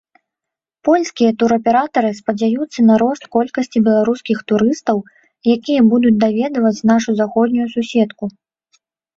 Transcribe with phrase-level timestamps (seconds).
[0.87, 4.97] Польскія тураператары спадзяюцца на рост колькасці беларускіх турыстаў,
[5.57, 8.23] якія будуць наведваць нашу заходнюю суседку.